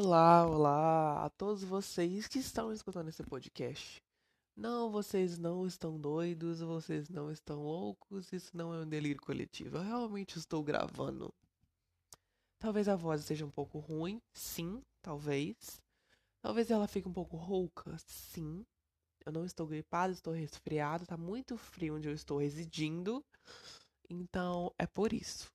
[0.00, 4.00] Olá, olá a todos vocês que estão escutando esse podcast.
[4.54, 9.76] Não, vocês não estão doidos, vocês não estão loucos, isso não é um delírio coletivo.
[9.76, 11.34] Eu realmente estou gravando.
[12.60, 15.82] Talvez a voz esteja um pouco ruim, sim, talvez.
[16.40, 18.64] Talvez ela fique um pouco rouca, sim.
[19.26, 23.20] Eu não estou gripado, estou resfriado, tá muito frio onde eu estou residindo.
[24.08, 25.50] Então é por isso,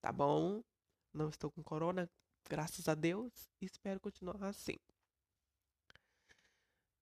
[0.00, 0.62] tá bom?
[1.12, 2.08] Não estou com corona,
[2.48, 4.76] graças a Deus, e espero continuar assim.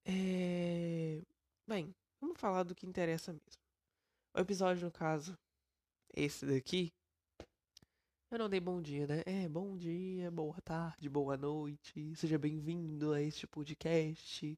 [0.05, 1.21] É...
[1.67, 3.61] Bem, vamos falar do que interessa mesmo.
[4.35, 5.37] O episódio, no caso,
[6.13, 6.91] esse daqui,
[8.31, 9.23] eu não dei bom dia, né?
[9.25, 12.15] É, bom dia, boa tarde, boa noite.
[12.15, 14.55] Seja bem-vindo a este podcast.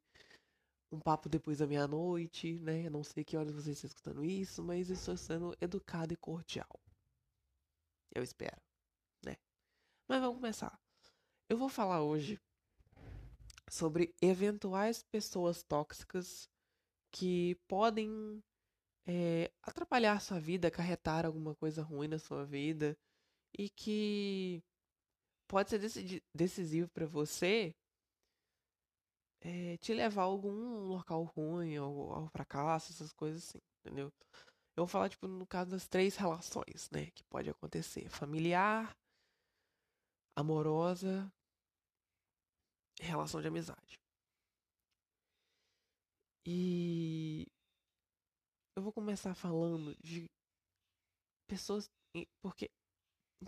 [0.92, 2.88] Um papo depois da meia-noite, né?
[2.88, 6.68] Eu não sei que horas você está escutando isso, mas estou sendo educado e cordial.
[8.14, 8.62] Eu espero?
[10.12, 10.78] Mas vamos começar.
[11.48, 12.38] Eu vou falar hoje
[13.70, 16.50] sobre eventuais pessoas tóxicas
[17.10, 18.44] que podem
[19.08, 22.94] é, atrapalhar a sua vida, acarretar alguma coisa ruim na sua vida
[23.58, 24.62] e que
[25.48, 25.80] pode ser
[26.36, 27.74] decisivo para você
[29.40, 34.12] é, te levar a algum local ruim, ao, ao fracasso, essas coisas assim, entendeu?
[34.76, 38.94] Eu vou falar, tipo, no caso das três relações, né, que pode acontecer: familiar,
[40.36, 41.32] amorosa,
[43.00, 44.00] relação de amizade.
[46.46, 47.46] E
[48.76, 50.30] eu vou começar falando de
[51.48, 51.90] pessoas,
[52.42, 52.70] porque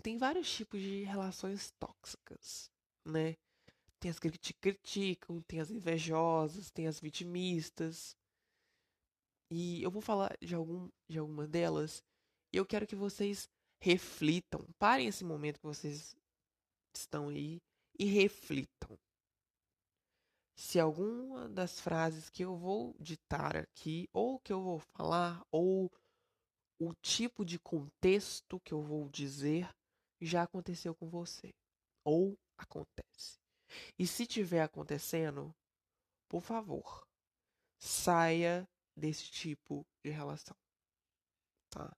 [0.02, 2.70] tem vários tipos de relações tóxicas,
[3.06, 3.34] né?
[4.00, 8.16] Tem as que te criticam, tem as invejosas, tem as vitimistas.
[9.50, 12.02] E eu vou falar de, algum, de alguma delas.
[12.52, 13.48] E eu quero que vocês
[13.80, 14.66] reflitam.
[14.78, 16.14] Parem esse momento que vocês
[17.00, 17.60] estão aí
[17.98, 18.98] e reflitam.
[20.56, 25.90] Se alguma das frases que eu vou ditar aqui, ou que eu vou falar, ou
[26.78, 29.68] o tipo de contexto que eu vou dizer,
[30.20, 31.52] já aconteceu com você.
[32.04, 33.38] Ou acontece.
[33.98, 35.54] E se tiver acontecendo,
[36.28, 37.06] por favor,
[37.78, 40.56] saia desse tipo de relação.
[41.70, 41.92] Tá?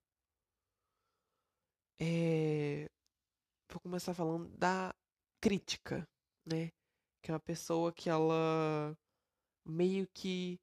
[1.98, 2.86] É...
[3.70, 4.94] Vou começar falando da
[5.40, 6.08] crítica,
[6.44, 6.70] né?
[7.22, 8.96] Que é uma pessoa que ela
[9.64, 10.60] meio que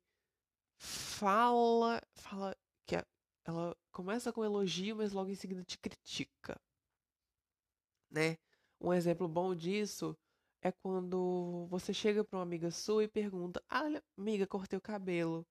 [0.78, 2.56] fala, fala
[2.86, 2.96] que
[3.46, 6.59] ela começa com elogio, mas logo em seguida te critica
[8.14, 8.38] né?
[8.80, 10.16] Um exemplo bom disso
[10.62, 15.46] é quando você chega para uma amiga sua e pergunta: Olha, amiga, cortei o cabelo.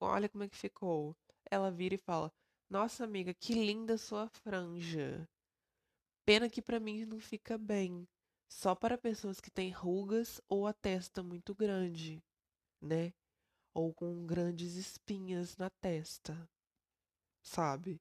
[0.00, 1.16] Olha como é que ficou.
[1.50, 2.32] Ela vira e fala:
[2.70, 5.28] Nossa, amiga, que linda sua franja.
[6.24, 8.06] Pena que para mim não fica bem.
[8.48, 12.22] Só para pessoas que têm rugas ou a testa muito grande,
[12.80, 13.12] né?
[13.74, 16.48] Ou com grandes espinhas na testa.
[17.42, 18.00] Sabe?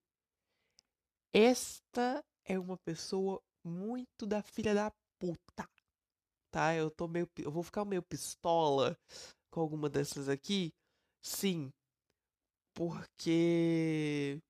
[1.33, 5.67] Esta é uma pessoa muito da filha da puta.
[6.51, 6.75] Tá?
[6.75, 7.29] Eu tô meio.
[7.37, 8.99] Eu vou ficar meio pistola
[9.49, 10.73] com alguma dessas aqui.
[11.21, 11.71] Sim.
[12.73, 14.41] Porque.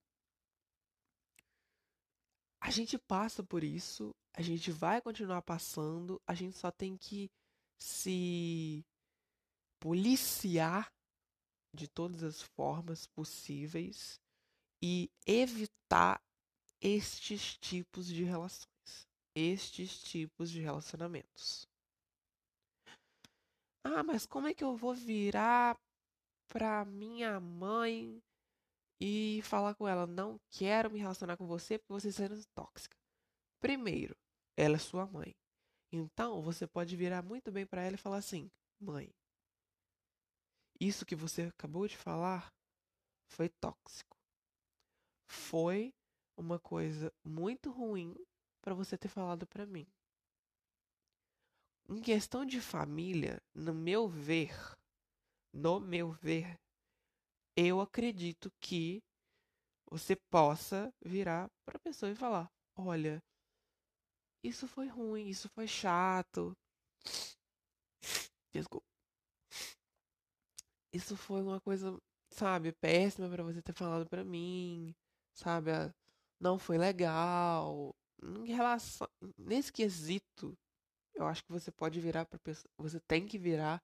[2.61, 7.29] A gente passa por isso, a gente vai continuar passando, a gente só tem que
[7.79, 8.85] se
[9.79, 10.87] policiar
[11.75, 14.19] de todas as formas possíveis
[14.83, 16.21] e evitar
[16.79, 21.67] estes tipos de relações, estes tipos de relacionamentos.
[23.83, 25.75] Ah, mas como é que eu vou virar
[26.47, 28.21] pra minha mãe
[29.01, 32.95] e falar com ela: não quero me relacionar com você porque você está sendo tóxica?
[33.59, 34.15] Primeiro,
[34.55, 35.35] ela é sua mãe.
[35.91, 39.11] Então, você pode virar muito bem para ela e falar assim: mãe,
[40.79, 42.53] isso que você acabou de falar
[43.27, 44.17] foi tóxico.
[45.27, 45.93] Foi
[46.37, 48.15] uma coisa muito ruim
[48.61, 49.87] para você ter falado para mim.
[51.89, 54.55] Em questão de família, no meu ver,
[55.51, 56.60] no meu ver,
[57.55, 59.01] eu acredito que
[59.89, 63.21] você possa virar para a pessoa e falar: "Olha,
[64.43, 66.55] isso foi ruim, isso foi chato.
[68.53, 68.85] Desculpa.
[70.93, 71.97] Isso foi uma coisa,
[72.29, 74.93] sabe, péssima para você ter falado para mim,
[75.33, 75.71] sabe?
[76.41, 77.95] não foi legal.
[78.23, 79.07] Em relação
[79.37, 80.57] nesse quesito,
[81.15, 83.81] eu acho que você pode virar para pessoa, você tem que virar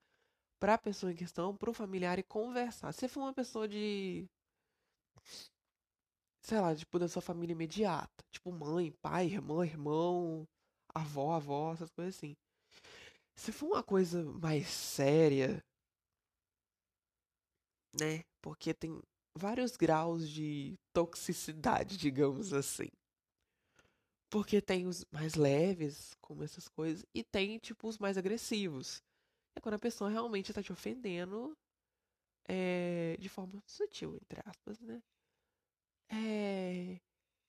[0.59, 2.91] para a pessoa em questão, para o familiar e conversar.
[2.93, 4.27] Se for uma pessoa de
[6.41, 10.47] sei lá, tipo da sua família imediata, tipo mãe, pai, irmã, irmão,
[10.95, 12.35] avó, avó, essas coisas assim.
[13.35, 15.63] Se for uma coisa mais séria,
[17.99, 18.23] né?
[18.41, 19.01] Porque tem
[19.35, 22.89] vários graus de toxicidade, digamos assim.
[24.29, 29.01] Porque tem os mais leves, como essas coisas, e tem, tipo, os mais agressivos.
[29.57, 31.57] É quando a pessoa realmente tá te ofendendo
[32.47, 35.01] é, de forma sutil, entre aspas, né?
[36.09, 36.99] É,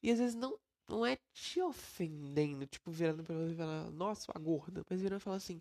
[0.03, 0.59] e às vezes não,
[0.89, 5.21] não é te ofendendo, tipo, virando pra você e falar, nossa, a gorda, mas virando
[5.21, 5.61] e falar assim,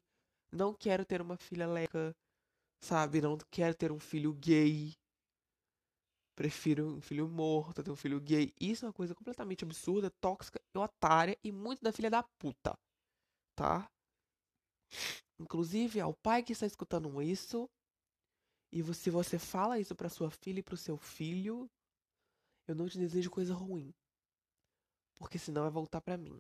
[0.51, 2.15] não quero ter uma filha leca,
[2.81, 3.21] sabe?
[3.21, 4.93] Não quero ter um filho gay.
[6.35, 8.53] Prefiro um filho morto, ter um filho gay.
[8.61, 12.77] Isso é uma coisa completamente absurda, tóxica e otária e muito da filha da puta.
[13.55, 13.89] Tá?
[15.39, 17.69] Inclusive, ao pai que está escutando isso,
[18.71, 21.69] e se você fala isso para sua filha e para o seu filho,
[22.67, 23.93] eu não te desejo coisa ruim.
[25.15, 26.37] Porque senão vai voltar para mim.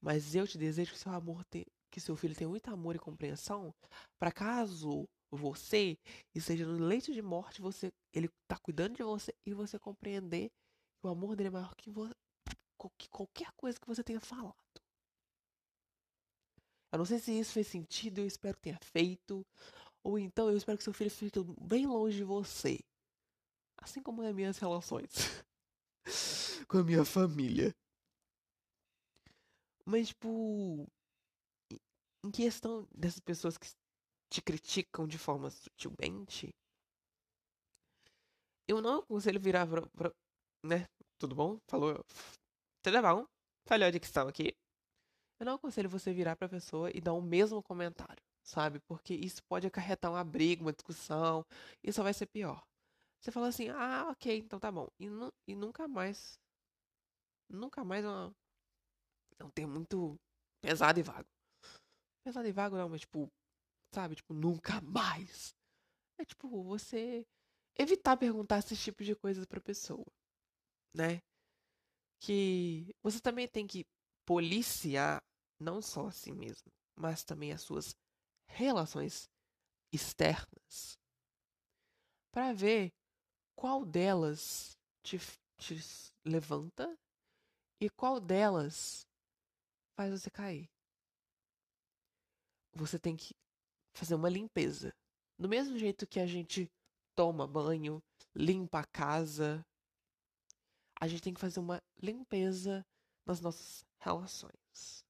[0.00, 1.66] Mas eu te desejo que seu amor te...
[1.90, 3.72] que seu filho tenha muito amor e compreensão,
[4.18, 5.96] para caso você
[6.34, 10.50] esteja no leito de morte, você ele tá cuidando de você e você compreender
[11.00, 12.10] que o amor dele é maior que, vo...
[12.98, 14.81] que qualquer coisa que você tenha falado.
[16.92, 19.46] Eu não sei se isso fez sentido, eu espero que tenha feito.
[20.04, 22.78] Ou então eu espero que seu filho fique bem longe de você.
[23.78, 25.10] Assim como as minhas relações
[26.68, 27.74] com a minha família.
[29.84, 30.86] Mas, tipo,
[32.24, 33.68] em questão dessas pessoas que
[34.30, 36.54] te criticam de forma sutilmente,
[38.68, 40.12] eu não aconselho virar pra, pra,
[40.64, 40.86] né?
[41.18, 41.58] Tudo bom?
[41.68, 42.04] Falou.
[42.82, 43.26] Tudo bom?
[43.66, 44.54] Falhou a dicção aqui.
[45.42, 48.78] Eu não aconselho você virar pra pessoa e dar o mesmo comentário, sabe?
[48.78, 51.44] Porque isso pode acarretar uma briga, uma discussão,
[51.82, 52.64] e só vai ser pior.
[53.20, 54.86] Você fala assim, ah, ok, então tá bom.
[55.00, 56.38] E, nu e nunca mais.
[57.48, 58.32] Nunca mais é uma,
[59.40, 60.14] é um termo muito
[60.60, 61.28] pesado e vago.
[62.24, 63.28] Pesado e vago não, mas tipo,
[63.92, 64.14] sabe?
[64.14, 65.56] Tipo, nunca mais.
[66.20, 67.26] É tipo, você
[67.76, 70.06] evitar perguntar esse tipo de coisas pra pessoa,
[70.94, 71.20] né?
[72.20, 73.84] Que você também tem que
[74.24, 75.20] policiar
[75.62, 77.96] não só a si mesmo, mas também as suas
[78.46, 79.30] relações
[79.92, 80.98] externas
[82.32, 82.92] para ver
[83.54, 85.18] qual delas te,
[85.58, 85.78] te
[86.24, 86.98] levanta
[87.80, 89.06] e qual delas
[89.94, 90.68] faz você cair.
[92.74, 93.34] Você tem que
[93.94, 94.94] fazer uma limpeza.
[95.38, 96.70] Do mesmo jeito que a gente
[97.14, 98.02] toma banho,
[98.34, 99.64] limpa a casa,
[100.98, 102.86] a gente tem que fazer uma limpeza
[103.26, 105.01] nas nossas relações,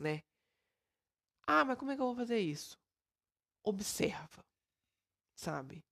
[0.00, 0.22] né?
[1.46, 2.78] Ah, mas como é que eu vou fazer isso?
[3.62, 4.42] Observa,
[5.36, 5.84] sabe?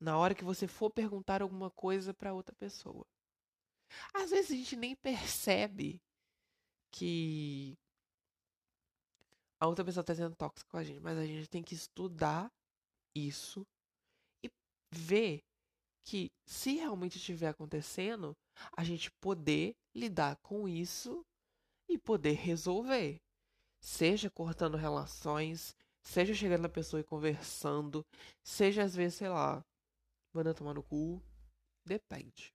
[0.00, 3.06] Na hora que você for perguntar alguma coisa para outra pessoa.
[4.12, 6.00] Às vezes a gente nem percebe
[6.90, 7.76] que
[9.60, 12.50] a outra pessoa está sendo tóxica com a gente, mas a gente tem que estudar
[13.16, 13.64] isso
[14.44, 14.50] e
[14.92, 15.40] ver
[16.04, 18.36] que se realmente estiver acontecendo,
[18.76, 21.24] a gente poder lidar com isso
[21.88, 23.20] e poder resolver.
[23.84, 28.04] Seja cortando relações, seja chegando na pessoa e conversando,
[28.42, 29.62] seja às vezes, sei lá,
[30.32, 31.22] mandando tomar no cu.
[31.84, 32.54] Depende.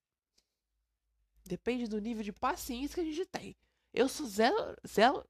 [1.46, 3.56] Depende do nível de paciência que a gente tem.
[3.94, 4.76] Eu sou zero.
[4.88, 5.24] zero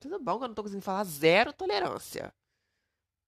[0.00, 2.34] tudo bom que eu não tô conseguindo falar zero tolerância.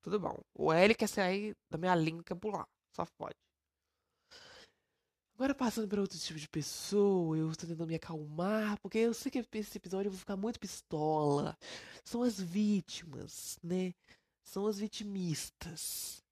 [0.03, 0.43] Tudo bom.
[0.55, 2.67] O L quer sair da minha língua quer pular.
[2.91, 3.37] Só pode.
[5.35, 9.31] Agora passando para outro tipo de pessoa, eu estou tentando me acalmar, porque eu sei
[9.31, 11.57] que esse episódio eu vou ficar muito pistola.
[12.05, 13.95] São as vítimas, né?
[14.45, 16.23] São as vitimistas.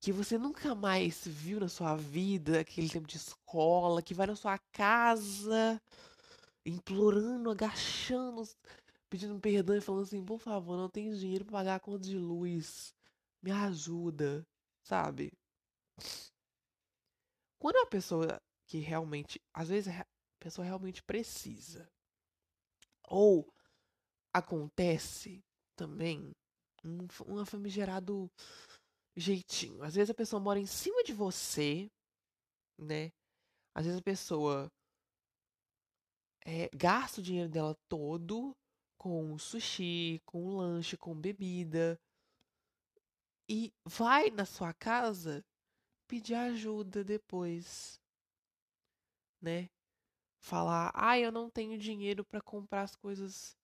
[0.00, 4.36] Que você nunca mais viu na sua vida, aquele tempo de escola, que vai na
[4.36, 5.80] sua casa
[6.64, 8.46] implorando, agachando,
[9.08, 12.16] pedindo perdão e falando assim: por favor, não tenho dinheiro para pagar a conta de
[12.18, 12.94] luz.
[13.42, 14.46] Me ajuda,
[14.82, 15.32] sabe?
[17.68, 20.06] Quando a pessoa que realmente, às vezes a
[20.40, 21.86] pessoa realmente precisa,
[23.06, 23.46] ou
[24.32, 25.44] acontece
[25.76, 26.34] também
[26.82, 28.32] um, um famigerado
[29.14, 29.82] jeitinho.
[29.82, 31.90] Às vezes a pessoa mora em cima de você,
[32.78, 33.12] né?
[33.74, 34.72] Às vezes a pessoa
[36.46, 38.56] é, gasta o dinheiro dela todo
[38.96, 42.00] com sushi, com lanche, com bebida.
[43.46, 45.44] E vai na sua casa
[46.08, 48.00] pedir ajuda depois,
[49.40, 49.68] né?
[50.40, 53.56] Falar, ah, eu não tenho dinheiro para comprar as coisas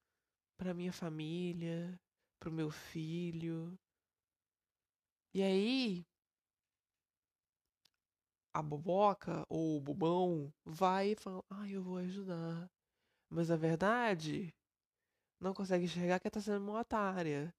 [0.58, 1.98] para minha família,
[2.40, 3.78] para o meu filho.
[5.34, 6.06] E aí
[8.54, 12.70] a boboca ou o bobão vai e fala, ah, eu vou ajudar.
[13.30, 14.54] Mas a verdade,
[15.40, 17.54] não consegue enxergar que tá sendo uma otária.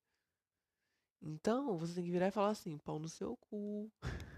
[1.21, 3.91] Então, você tem que virar e falar assim, pau no seu cu.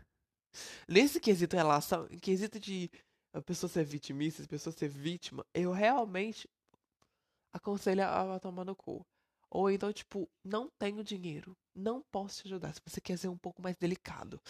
[0.87, 2.89] Nesse quesito relação, quesito de
[3.33, 6.49] a pessoa ser vitimista, a pessoa ser vítima, eu realmente
[7.53, 9.05] aconselho a, a tomar no cu.
[9.49, 12.73] Ou então, tipo, não tenho dinheiro, não posso te ajudar.
[12.73, 14.41] Se você quer ser um pouco mais delicado.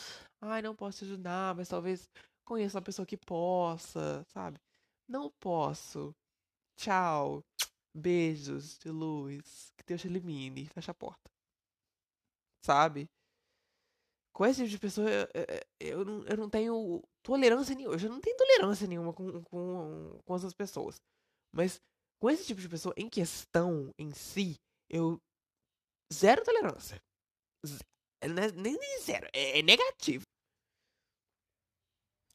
[0.42, 2.10] Ai, não posso te ajudar, mas talvez
[2.44, 4.60] conheça uma pessoa que possa, sabe?
[5.08, 6.16] Não posso.
[6.76, 7.44] Tchau.
[7.94, 9.72] Beijos de luz.
[9.78, 10.66] Que Deus te elimine.
[10.68, 11.30] Fecha a porta.
[12.64, 13.10] Sabe?
[14.38, 15.28] Com esse tipo de pessoa, eu,
[15.80, 17.96] eu, não, eu não tenho tolerância nenhuma.
[17.96, 21.02] Eu já não tenho tolerância nenhuma com, com, com essas pessoas.
[21.52, 21.82] Mas
[22.22, 24.54] com esse tipo de pessoa em questão, em si,
[24.92, 25.20] eu.
[26.14, 27.02] Zero tolerância.
[28.22, 29.28] É, nem, nem zero.
[29.34, 30.24] É, é negativo.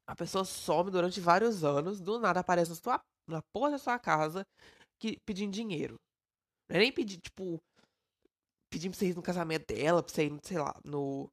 [0.04, 3.96] A pessoa some durante vários anos, do nada aparece na, sua, na porra da sua
[3.96, 4.44] casa
[4.98, 5.94] que, pedindo dinheiro.
[6.68, 7.62] Não é nem pedir, tipo,
[8.68, 11.30] pedindo pra você ir no casamento dela, pra você ir, sei lá, no,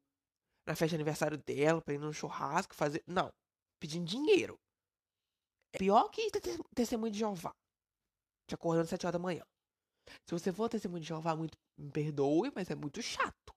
[0.70, 3.02] na festa de aniversário dela, pra ir no churrasco, fazer.
[3.04, 3.32] Não.
[3.80, 4.56] Pedindo dinheiro.
[5.72, 6.30] É pior que
[6.74, 7.52] testemunho de Jeová.
[8.46, 9.44] Te acordando às 7 horas da manhã.
[10.28, 13.52] Se você for testemunho de Jeová, muito, me perdoe, mas é muito chato.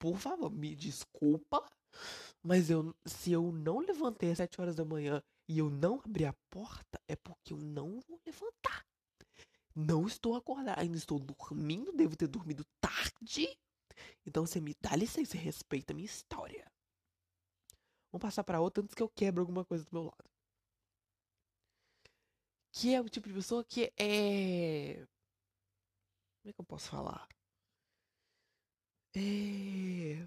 [0.00, 1.64] Por favor, me desculpa,
[2.42, 6.26] mas eu, se eu não levantei às 7 horas da manhã e eu não abrir
[6.26, 8.84] a porta, é porque eu não vou levantar.
[9.74, 13.56] Não estou acordado, ainda estou dormindo, devo ter dormido tarde.
[14.26, 16.70] Então você me dá licença e respeita a minha história.
[18.12, 20.30] Vamos passar para outra antes que eu quebre alguma coisa do meu lado.
[22.72, 25.06] Que é o tipo de pessoa que é.
[26.40, 27.28] Como é que eu posso falar?
[29.16, 30.26] É.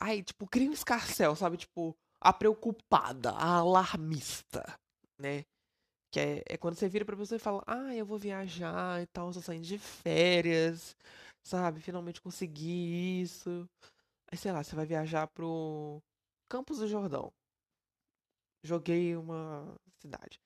[0.00, 1.56] Ai, tipo, cria um escarcel, sabe?
[1.56, 4.62] Tipo, a preocupada, a alarmista,
[5.18, 5.44] né?
[6.12, 9.06] Que é, é quando você vira pra pessoa e fala, ah, eu vou viajar e
[9.06, 10.96] tal, estou saindo de férias,
[11.44, 11.80] sabe?
[11.80, 13.68] Finalmente consegui isso.
[14.30, 16.02] Aí, sei lá, você vai viajar pro
[16.48, 17.32] Campos do Jordão.
[18.64, 20.40] Joguei uma cidade.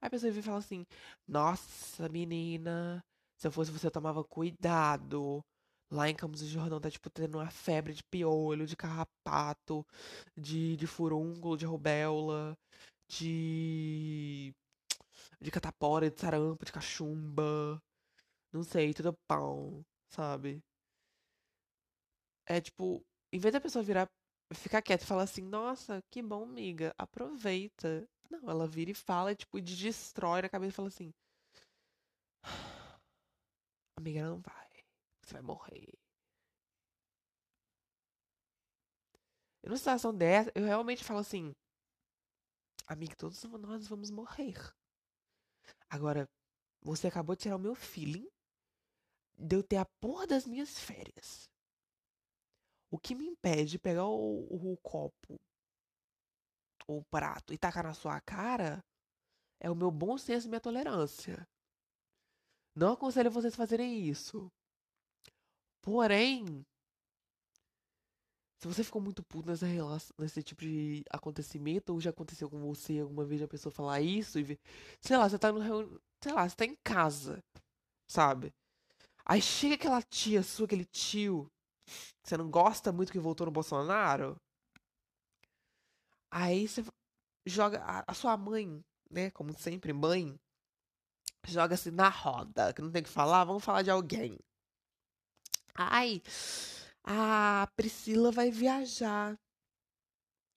[0.00, 0.86] Aí a pessoa vem e fala assim:
[1.26, 3.04] Nossa, menina,
[3.36, 5.44] se eu fosse você, eu tomava cuidado.
[5.90, 9.86] Lá em Campos do Jordão tá, tipo, tendo uma febre de piolho, de carrapato,
[10.36, 12.56] de, de furúnculo, de rubéola,
[13.08, 14.54] de.
[15.40, 17.80] de catapora, de sarampo, de cachumba.
[18.52, 20.62] Não sei, tudo pão, sabe?
[22.46, 24.08] É tipo, em vez da pessoa virar,
[24.54, 28.06] ficar quieta e falar assim, nossa, que bom, amiga, aproveita.
[28.30, 31.12] Não, ela vira e fala, tipo, de destrói na cabeça e fala assim:
[33.96, 34.84] Amiga, não vai.
[35.22, 35.92] Você vai morrer.
[39.62, 41.54] E numa situação dessa, eu realmente falo assim:
[42.86, 44.56] Amiga, todos nós vamos morrer.
[45.88, 46.28] Agora,
[46.80, 48.28] você acabou de tirar o meu feeling
[49.36, 51.50] de eu ter a porra das minhas férias.
[52.90, 55.40] O que me impede de pegar o, o, o copo
[56.86, 58.84] o prato e tacar na sua cara
[59.60, 61.46] é o meu bom senso e minha tolerância.
[62.74, 64.50] Não aconselho vocês fazerem isso.
[65.80, 66.64] Porém,
[68.58, 72.60] se você ficou muito puto nessa relação, nesse tipo de acontecimento, ou já aconteceu com
[72.60, 74.58] você alguma vez a pessoa falar isso e
[75.00, 77.42] sei lá, você tá no sei lá, você tá em casa,
[78.08, 78.54] sabe?
[79.32, 81.50] Aí chega aquela tia sua, aquele tio,
[82.22, 84.36] que você não gosta muito que voltou no Bolsonaro,
[86.30, 86.84] Aí você
[87.46, 89.30] joga a, sua mãe, né?
[89.30, 90.38] Como sempre, mãe,
[91.46, 94.38] joga assim na roda, que não tem que falar, vamos falar de alguém.
[95.74, 96.20] Ai,
[97.02, 99.38] a Priscila vai viajar.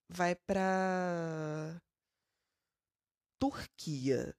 [0.10, 1.80] Vai pra
[3.40, 4.36] Turquia.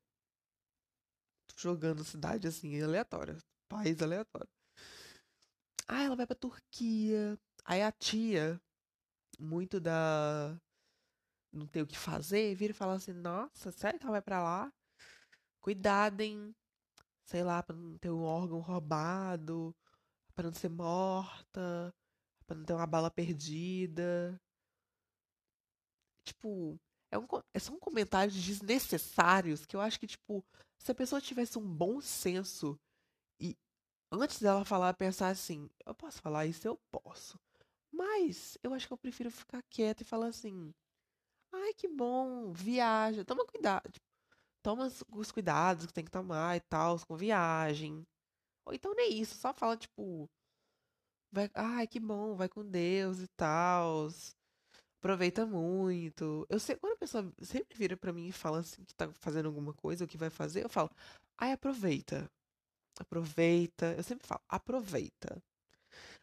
[1.49, 3.39] Tô jogando cidade assim, aleatória.
[3.69, 4.49] País aleatório.
[5.89, 7.39] Ah, ela vai pra Turquia.
[7.65, 8.61] Aí a tia,
[9.39, 10.57] muito da
[11.53, 14.43] não tem o que fazer, vira e fala assim, nossa, sério que ela vai pra
[14.43, 14.73] lá?
[15.61, 16.55] Cuidado, hein?
[17.25, 19.75] Sei lá, pra não ter um órgão roubado,
[20.35, 21.95] pra não ser morta,
[22.47, 24.41] pra não ter uma bala perdida.
[26.25, 26.79] Tipo,
[27.11, 30.45] é um, é são comentários desnecessários que eu acho que, tipo,
[30.79, 32.79] se a pessoa tivesse um bom senso
[34.11, 36.67] antes dela falar, pensar assim, eu posso falar isso?
[36.67, 37.39] Eu posso.
[37.93, 40.75] Mas eu acho que eu prefiro ficar quieta e falar assim,
[41.53, 43.25] Ai, que bom, viaja.
[43.25, 43.91] Toma cuidado.
[43.91, 44.07] Tipo,
[44.63, 48.07] toma os cuidados que tem que tomar e tal, com viagem.
[48.67, 50.29] Ou então nem isso, só fala, tipo.
[51.31, 54.09] Vai, ai, que bom, vai com Deus e tal.
[55.01, 56.47] Aproveita muito.
[56.49, 59.47] Eu sei, quando a pessoa sempre vira pra mim e fala assim que tá fazendo
[59.47, 60.91] alguma coisa, o que vai fazer, eu falo,
[61.39, 62.31] ai, aproveita.
[62.99, 63.95] Aproveita.
[63.97, 65.43] Eu sempre falo, aproveita.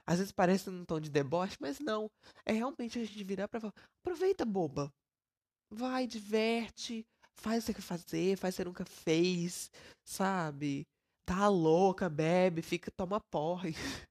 [0.05, 2.09] Às vezes parece um tom de deboche, mas não.
[2.45, 4.91] É realmente a gente virar pra falar: aproveita, boba.
[5.71, 7.05] Vai, diverte.
[7.35, 9.71] Faz o que quer fazer, faz o que nunca fez,
[10.05, 10.85] sabe?
[11.25, 13.69] Tá louca, bebe, fica, toma porra.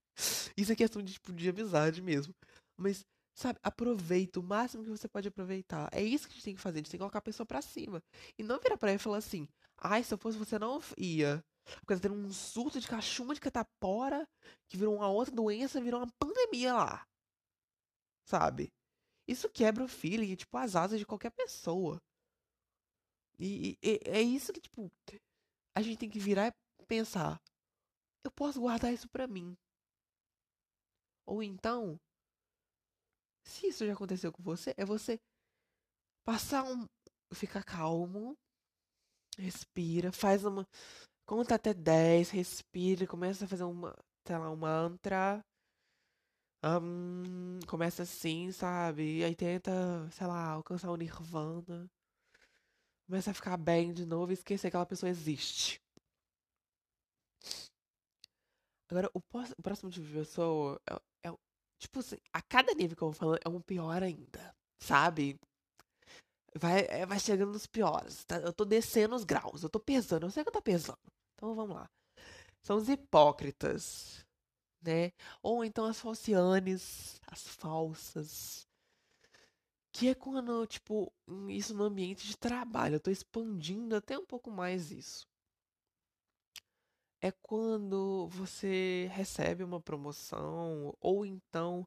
[0.57, 2.35] Isso é questão de, tipo, de amizade mesmo.
[2.77, 3.05] Mas,
[3.35, 5.89] sabe, aproveita o máximo que você pode aproveitar.
[5.93, 7.47] É isso que a gente tem que fazer, a gente tem que colocar a pessoa
[7.47, 8.03] pra cima.
[8.39, 11.43] E não virar pra ela e falar assim, ai, se eu fosse você não ia.
[11.65, 14.29] Porque tá tendo um surto de cachumba de catapora,
[14.69, 17.07] que virou uma outra doença, virou uma pandemia lá.
[18.25, 18.73] Sabe?
[19.27, 22.01] Isso quebra o feeling, tipo, as asas de qualquer pessoa.
[23.39, 24.91] E, e, é isso que, tipo,
[25.75, 27.41] a gente tem que virar e pensar.
[28.25, 29.57] Eu posso guardar isso pra mim.
[31.27, 31.99] Ou então,
[33.45, 35.21] se isso já aconteceu com você, é você
[36.25, 36.87] passar um.
[37.33, 38.37] ficar calmo,
[39.39, 40.67] respira, faz uma.
[41.27, 45.45] Conta até 10, respira, começa a fazer uma, sei lá, um mantra.
[46.65, 49.19] Um, começa assim, sabe?
[49.19, 49.73] E aí tenta,
[50.13, 51.91] sei lá, alcançar o nirvana.
[53.07, 55.81] Começa a ficar bem de novo e esquecer que aquela pessoa existe.
[58.89, 61.37] Agora, o, o próximo tipo de pessoa é, é,
[61.79, 64.55] Tipo assim, a cada nível que eu vou falando é um pior ainda.
[64.81, 65.37] Sabe?
[66.55, 68.25] Vai, é, vai chegando nos piores.
[68.25, 68.37] Tá?
[68.39, 69.63] Eu tô descendo os graus.
[69.63, 70.27] Eu tô pesando.
[70.27, 70.99] Eu sei que eu tô pesando.
[71.35, 71.91] Então vamos lá.
[72.63, 74.25] São os hipócritas.
[74.83, 75.13] Né?
[75.43, 78.67] Ou então as falcianes, as falsas.
[79.93, 81.13] Que é quando, tipo,
[81.49, 82.97] isso no ambiente de trabalho.
[82.97, 85.27] Eu tô expandindo até um pouco mais isso
[87.23, 91.87] é quando você recebe uma promoção ou então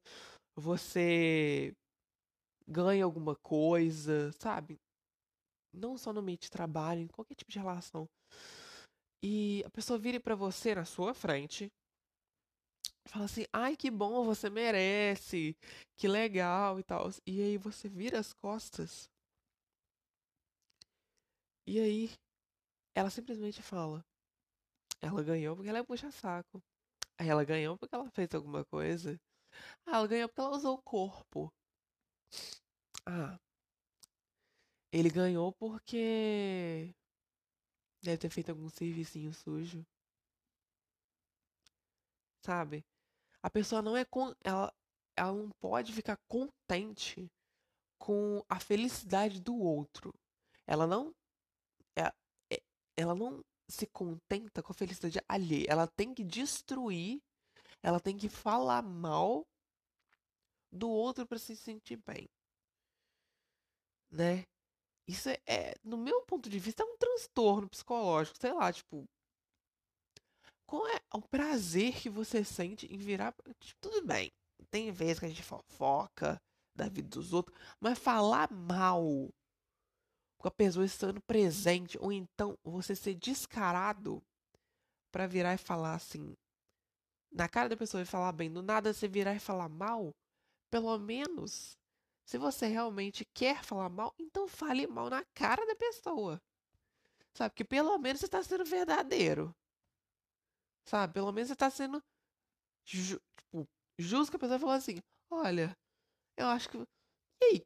[0.56, 1.76] você
[2.68, 4.80] ganha alguma coisa, sabe?
[5.74, 8.08] Não só no meio de trabalho, em qualquer tipo de relação.
[9.24, 11.72] E a pessoa vira para você na sua frente,
[13.08, 15.56] fala assim: "Ai, que bom, você merece.
[15.98, 17.10] Que legal" e tal.
[17.26, 19.10] E aí você vira as costas.
[21.68, 22.12] E aí
[22.96, 24.04] ela simplesmente fala:
[25.02, 26.62] ela ganhou porque ela é puxa-saco.
[27.20, 29.20] Aí ela ganhou porque ela fez alguma coisa.
[29.86, 31.54] Ah, ela ganhou porque ela usou o corpo.
[33.06, 33.38] Ah.
[34.92, 36.94] Ele ganhou porque
[38.02, 39.86] deve ter feito algum servicinho sujo.
[42.42, 42.86] Sabe?
[43.42, 44.06] A pessoa não é
[44.44, 44.74] ela
[45.18, 47.32] ela não pode ficar contente
[47.98, 50.14] com a felicidade do outro.
[50.68, 51.14] Ela não
[51.96, 52.12] é,
[52.52, 52.62] é,
[52.98, 55.68] ela não se contenta com a felicidade alheia.
[55.70, 57.22] Ela tem que destruir,
[57.82, 59.46] ela tem que falar mal
[60.72, 62.30] do outro para se sentir bem.
[64.12, 64.46] Né?
[65.08, 69.06] Isso é, é, no meu ponto de vista, é um transtorno psicológico, sei lá, tipo.
[70.68, 73.34] Qual é o prazer que você sente em virar.
[73.60, 74.32] Tipo, tudo bem.
[74.72, 76.42] Tem vezes que a gente fofoca
[76.76, 79.30] da vida dos outros, mas falar mal
[80.38, 84.22] com a pessoa estando presente, ou então você ser descarado
[85.12, 86.36] para virar e falar assim,
[87.32, 90.14] na cara da pessoa e falar bem, do nada você virar e falar mal,
[90.70, 91.78] pelo menos,
[92.26, 96.42] se você realmente quer falar mal, então fale mal na cara da pessoa.
[97.34, 97.54] Sabe?
[97.54, 99.56] Que pelo menos você está sendo verdadeiro.
[100.86, 101.14] Sabe?
[101.14, 102.02] Pelo menos você está sendo
[102.86, 103.68] ju tipo,
[104.00, 105.78] justo que a pessoa falou assim: Olha,
[106.38, 106.78] eu acho que.
[106.78, 107.66] E aí,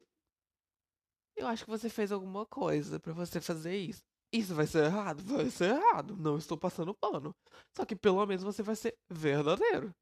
[1.36, 4.02] eu acho que você fez alguma coisa para você fazer isso.
[4.32, 5.22] Isso vai ser errado?
[5.24, 6.16] Vai ser errado.
[6.16, 7.34] Não estou passando pano.
[7.74, 9.94] Só que pelo menos você vai ser verdadeiro.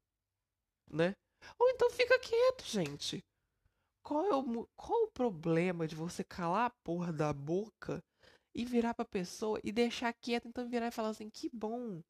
[0.91, 1.15] Né?
[1.57, 3.23] Ou então fica quieto, gente.
[4.03, 8.03] Qual é o, qual o problema de você calar a porra da boca
[8.55, 12.01] e virar pra pessoa e deixar quieto, então virar e falar assim, que bom.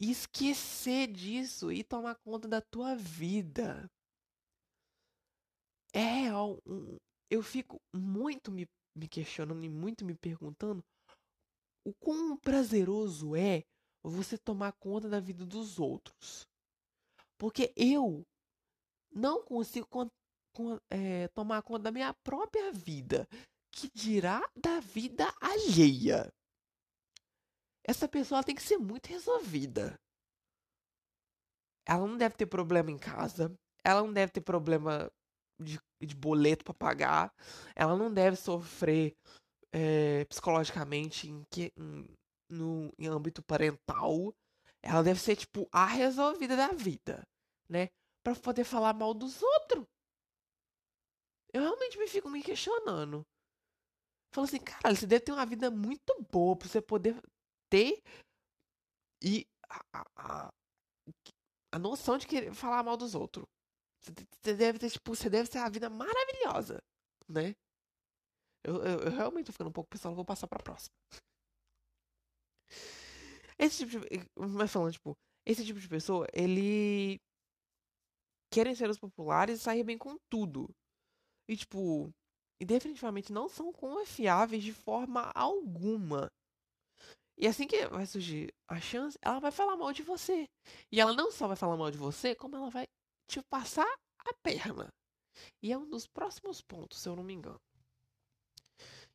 [0.00, 3.90] E esquecer disso e tomar conta da tua vida.
[5.92, 6.60] É real
[7.30, 10.82] eu fico muito me, me questionando e muito me perguntando
[11.84, 13.64] o quão prazeroso é
[14.02, 16.46] você tomar conta da vida dos outros.
[17.36, 18.26] Porque eu
[19.12, 20.10] não consigo con, con,
[20.90, 23.26] é, tomar conta da minha própria vida.
[23.70, 26.32] Que dirá da vida alheia.
[27.86, 29.94] Essa pessoa tem que ser muito resolvida.
[31.86, 33.54] Ela não deve ter problema em casa.
[33.84, 35.10] Ela não deve ter problema
[35.60, 37.34] de, de boleto para pagar,
[37.74, 39.16] ela não deve sofrer
[39.72, 42.06] é, psicologicamente em, que, em,
[42.50, 44.32] no, em âmbito parental.
[44.80, 47.26] Ela deve ser, tipo, a resolvida da vida,
[47.68, 47.88] né?
[48.22, 49.84] Pra poder falar mal dos outros.
[51.52, 53.26] Eu realmente me fico me questionando.
[54.32, 57.20] Falo assim, cara, você deve ter uma vida muito boa pra você poder
[57.70, 58.02] ter
[59.22, 60.52] e a, a,
[61.72, 63.46] a noção de querer falar mal dos outros.
[64.00, 66.82] Você deve ter, tipo, você deve ter a vida maravilhosa,
[67.28, 67.54] né?
[68.64, 70.94] Eu, eu, eu realmente tô ficando um pouco pensando, vou passar pra próxima.
[73.58, 74.26] Esse tipo de.
[74.36, 77.20] Mas falando, tipo, esse tipo de pessoa, ele.
[78.50, 80.74] Querem ser os populares e sair bem com tudo.
[81.48, 82.12] E, tipo.
[82.60, 86.28] E definitivamente não são confiáveis de forma alguma.
[87.36, 90.48] E assim que vai surgir a chance, ela vai falar mal de você.
[90.90, 92.84] E ela não só vai falar mal de você, como ela vai
[93.28, 93.86] te passar
[94.18, 94.88] a perna.
[95.62, 97.60] E é um dos próximos pontos, se eu não me engano.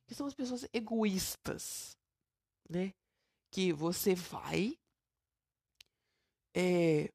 [0.06, 1.98] Que são as pessoas egoístas,
[2.68, 2.92] né?
[3.52, 4.78] Que você vai.
[6.56, 7.10] É,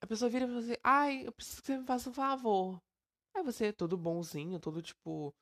[0.00, 2.80] a pessoa vira pra você, ai, eu preciso que você me faça um favor.
[3.38, 5.32] Aí você, é todo bonzinho, todo tipo,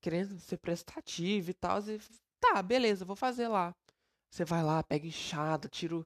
[0.00, 1.80] querendo ser prestativo e tal.
[1.88, 1.98] E,
[2.40, 3.74] tá, beleza, vou fazer lá.
[4.30, 6.04] Você vai lá, pega enxada, tira,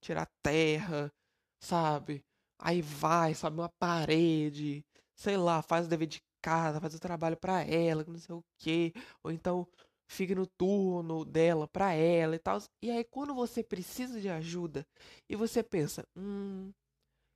[0.00, 1.12] tira a terra,
[1.60, 2.24] sabe?
[2.58, 7.36] Aí vai, sobe uma parede, sei lá, faz o dever de casa, faz o trabalho
[7.36, 8.92] para ela, não sei o quê.
[9.22, 9.66] Ou então
[10.08, 12.58] fica no turno dela para ela e tal.
[12.82, 14.86] E aí quando você precisa de ajuda
[15.28, 16.72] e você pensa, hum,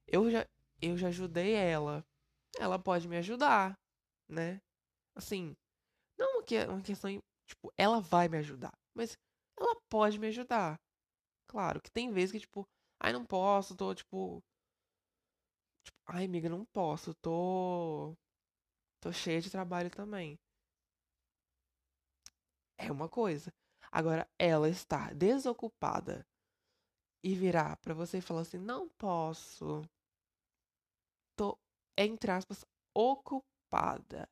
[0.06, 0.46] eu já
[0.82, 2.04] eu já ajudei ela.
[2.58, 3.78] Ela pode me ajudar,
[4.28, 4.60] né?
[5.16, 5.56] Assim,
[6.18, 7.10] não uma, uma questão,
[7.46, 9.16] tipo, ela vai me ajudar, mas
[9.58, 10.80] ela pode me ajudar.
[11.48, 12.68] Claro que tem vezes que, tipo,
[13.00, 14.42] ai, não posso, tô, tipo,
[15.84, 18.14] Tipo, ai, amiga, não posso, tô.
[19.00, 20.38] tô cheia de trabalho também.
[22.76, 23.52] É uma coisa.
[23.92, 26.26] Agora, ela estar desocupada
[27.24, 29.82] e virar para você e falar assim: não posso.
[32.00, 34.28] Tô, entre aspas, ocupada.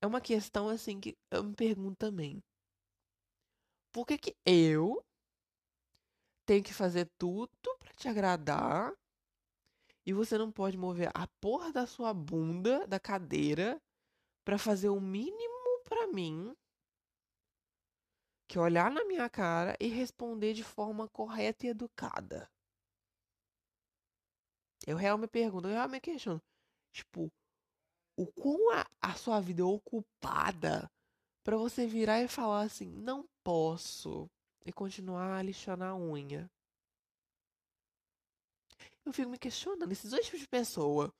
[0.00, 2.42] É uma questão assim que eu me pergunto também.
[3.92, 5.04] Por que, que eu
[6.46, 8.92] tem que fazer tudo para te agradar.
[10.06, 13.80] E você não pode mover a porra da sua bunda da cadeira
[14.44, 16.54] para fazer o mínimo para mim.
[18.46, 22.50] Que é olhar na minha cara e responder de forma correta e educada.
[24.86, 26.42] Eu realmente pergunto, eu realmente questiono.
[26.92, 27.30] Tipo,
[28.16, 30.90] o quão a, a sua vida é ocupada
[31.42, 34.28] para você virar e falar assim, não posso
[34.64, 36.50] e continuar lixando a unha.
[39.04, 41.12] Eu fico me questionando, esses dois tipos de pessoa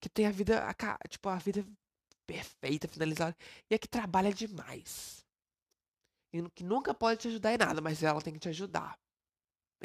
[0.00, 1.66] que tem a vida, a, tipo, a vida
[2.26, 3.36] perfeita, finalizada,
[3.70, 5.24] e a que trabalha demais.
[6.32, 8.98] E que nunca pode te ajudar em nada, mas ela tem que te ajudar.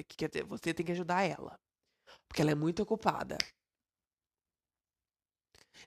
[0.07, 1.59] Que, quer dizer, você tem que ajudar ela.
[2.27, 3.37] Porque ela é muito ocupada.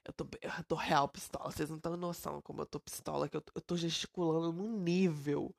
[0.05, 1.51] Eu tô, eu tô real pistola.
[1.51, 5.53] Vocês não têm noção como eu tô pistola, que eu, eu tô gesticulando num nível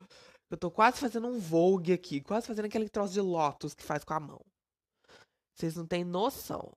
[0.50, 4.02] eu tô quase fazendo um Vogue aqui, quase fazendo aquele troço de Lotus que faz
[4.04, 4.40] com a mão.
[5.54, 6.72] Vocês não têm noção.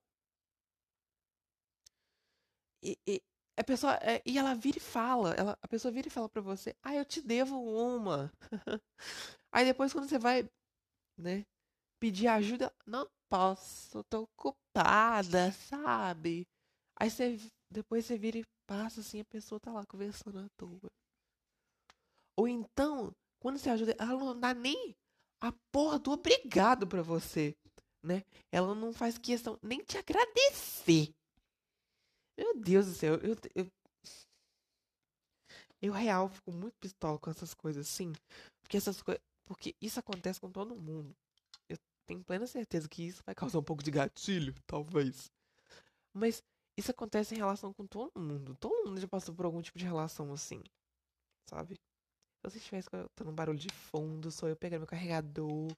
[2.84, 3.21] E, e
[3.58, 6.41] a pessoa, é, e ela vira e fala, ela, a pessoa vira e fala para
[6.41, 8.32] você, ah, eu te devo uma.
[9.51, 10.49] Aí depois quando você vai,
[11.17, 11.45] né,
[11.99, 16.46] pedir ajuda, não posso, tô ocupada, sabe?
[17.00, 17.38] Aí você,
[17.72, 20.91] depois você vira e passa assim, a pessoa tá lá conversando à toa.
[22.38, 24.94] Ou então, quando você ajuda, ela não dá nem
[25.41, 27.56] a porra do obrigado para você,
[28.04, 28.24] né?
[28.52, 31.13] Ela não faz questão nem te agradecer.
[32.38, 33.72] Meu Deus do céu, eu, eu,
[35.82, 38.12] eu real fico muito pistola com essas coisas assim,
[38.62, 41.15] porque essas coisas, porque isso acontece com todo mundo.
[42.06, 45.32] Tenho plena certeza que isso vai causar um pouco de gatilho, talvez.
[46.14, 46.44] Mas
[46.78, 48.56] isso acontece em relação com todo mundo.
[48.56, 50.62] Todo mundo já passou por algum tipo de relação assim,
[51.46, 51.76] sabe?
[51.76, 55.72] Se você estiver escutando um barulho de fundo, sou eu pegando meu carregador,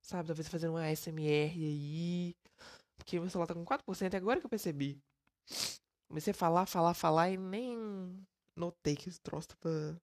[0.00, 0.26] sabe?
[0.26, 2.34] Talvez fazendo uma ASMR aí.
[2.96, 5.00] Porque meu celular tá com 4%, é agora que eu percebi.
[6.08, 8.26] Comecei a falar, falar, falar e nem
[8.56, 10.00] notei que esse troço tava.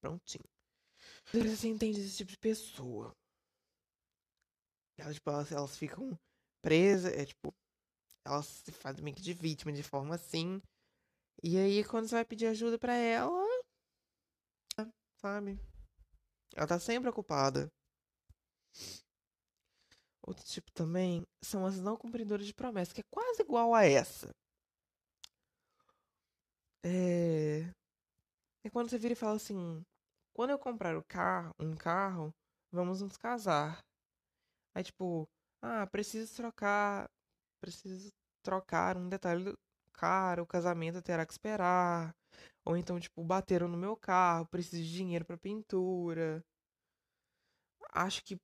[0.00, 0.55] Prontinho.
[1.32, 3.12] Você entende esse tipo de pessoa.
[4.98, 6.18] Elas, tipo, elas, elas ficam
[6.62, 7.52] presas, é tipo.
[8.24, 10.60] Elas se fazem meio que de vítima de forma assim.
[11.42, 13.46] E aí, quando você vai pedir ajuda para ela,
[15.20, 15.58] sabe?
[16.54, 17.68] Ela tá sempre ocupada.
[20.22, 24.30] Outro tipo também são as não cumpridoras de promessa, que é quase igual a essa.
[26.84, 27.60] É...
[28.64, 29.84] é quando você vira e fala assim:
[30.36, 32.34] quando eu comprar o carro, um carro,
[32.70, 33.82] vamos nos casar.
[34.74, 35.26] Aí, tipo,
[35.62, 37.10] ah, preciso trocar.
[37.58, 39.56] Preciso trocar um detalhe
[39.94, 42.14] caro, o casamento terá que esperar.
[42.66, 46.44] Ou então, tipo, bateram no meu carro, preciso de dinheiro para pintura.
[47.92, 48.38] Acho que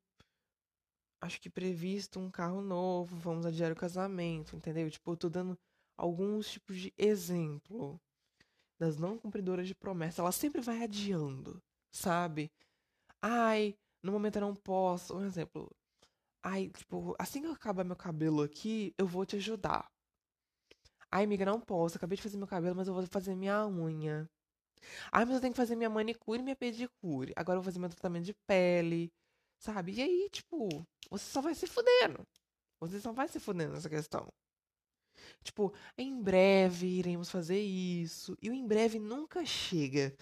[1.20, 4.90] acho que previsto um carro novo, vamos adiar o casamento, entendeu?
[4.90, 5.58] Tipo, eu tô dando
[5.96, 8.00] alguns tipos de exemplo
[8.78, 10.22] das não cumpridoras de promessa.
[10.22, 12.50] Ela sempre vai adiando, sabe?
[13.22, 15.16] Ai, no momento eu não posso.
[15.16, 15.70] Um exemplo.
[16.42, 19.90] Ai, tipo, assim que eu acabar meu cabelo aqui, eu vou te ajudar.
[21.10, 21.96] Ai, amiga, não posso.
[21.96, 24.28] Acabei de fazer meu cabelo, mas eu vou fazer minha unha.
[25.12, 27.32] Ai, mas eu tenho que fazer minha manicure e minha pedicure.
[27.36, 29.12] Agora eu vou fazer meu tratamento de pele.
[29.58, 29.92] Sabe?
[29.94, 30.68] E aí, tipo,
[31.10, 32.26] você só vai se fudendo.
[32.80, 34.28] Você só vai se fudendo nessa questão.
[35.42, 38.36] Tipo, em breve iremos fazer isso.
[38.42, 40.14] E o em breve nunca chega.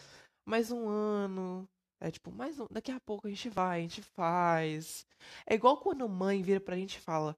[0.44, 1.68] Mais um ano.
[2.00, 2.66] É tipo, mais um.
[2.70, 5.06] Daqui a pouco a gente vai, a gente faz.
[5.46, 7.36] É igual quando mãe vira pra gente e fala: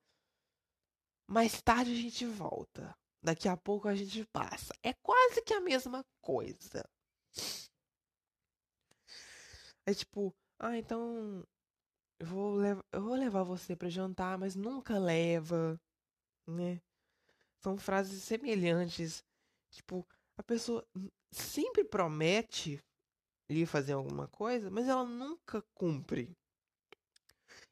[1.26, 2.96] Mais tarde a gente volta.
[3.22, 4.74] Daqui a pouco a gente passa.
[4.82, 6.84] É quase que a mesma coisa.
[9.86, 11.44] É tipo, ah, então
[12.20, 15.80] eu vou, levar, eu vou levar você para jantar, mas nunca leva,
[16.46, 16.80] né?
[17.58, 19.24] São frases semelhantes.
[19.70, 20.86] Tipo, a pessoa
[21.32, 22.80] sempre promete
[23.52, 26.30] lhe fazer alguma coisa, mas ela nunca cumpre.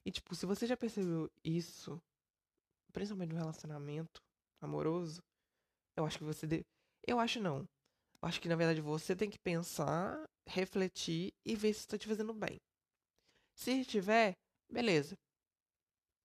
[0.05, 2.01] E tipo, se você já percebeu isso,
[2.93, 4.21] principalmente no relacionamento
[4.61, 5.23] amoroso,
[5.97, 6.65] eu acho que você deve...
[7.07, 7.61] eu acho não.
[8.23, 12.07] Eu acho que na verdade você tem que pensar, refletir e ver se está te
[12.07, 12.59] fazendo bem.
[13.55, 14.35] Se tiver,
[14.71, 15.15] beleza.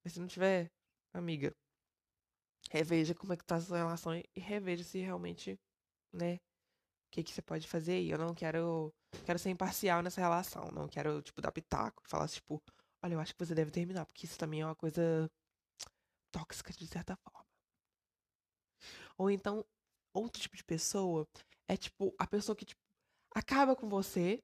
[0.03, 0.67] Mas se não tiver,
[1.13, 1.51] amiga,
[2.69, 5.57] reveja como é que tá a sua relação e reveja se realmente,
[6.13, 6.37] né,
[7.15, 8.09] que que você pode fazer aí.
[8.09, 8.93] Eu não quero
[9.25, 12.61] quero ser imparcial nessa relação, não quero tipo dar pitaco, falar tipo,
[13.03, 15.29] olha, eu acho que você deve terminar, porque isso também é uma coisa
[16.31, 17.45] tóxica de certa forma.
[19.17, 19.65] Ou então,
[20.13, 21.27] outro tipo de pessoa
[21.67, 22.81] é tipo a pessoa que tipo
[23.33, 24.43] acaba com você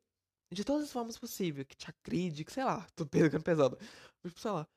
[0.51, 3.77] de todas as formas possíveis, que te agride, que sei lá, tô pegando pesado.
[4.25, 4.67] Tipo, sei lá.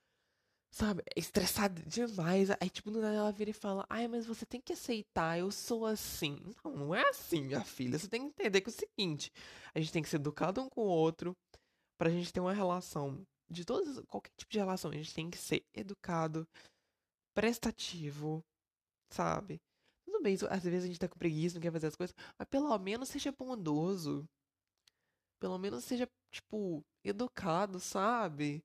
[0.75, 2.51] Sabe, estressada demais.
[2.61, 5.53] Aí, tipo, no nada ela vira e fala: Ai, mas você tem que aceitar, eu
[5.53, 6.37] sou assim.
[6.65, 7.97] Não, não é assim, minha filha.
[7.97, 9.31] Você tem que entender que é o seguinte:
[9.73, 11.33] a gente tem que ser educado um com o outro
[11.97, 13.25] pra gente ter uma relação.
[13.49, 16.45] De todas, qualquer tipo de relação, a gente tem que ser educado,
[17.37, 18.43] prestativo,
[19.13, 19.61] sabe?
[20.05, 22.49] Tudo bem, às vezes a gente tá com preguiça, não quer fazer as coisas, mas
[22.49, 24.29] pelo menos seja bondoso.
[25.39, 28.65] Pelo menos seja, tipo, educado, sabe?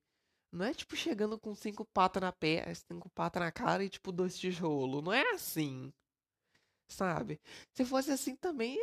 [0.51, 4.12] Não é tipo chegando com cinco patas na pé, cinco patas na cara e tipo
[4.12, 5.03] dois tijolos.
[5.03, 5.93] Não é assim.
[6.88, 7.39] Sabe?
[7.75, 8.77] Se fosse assim também,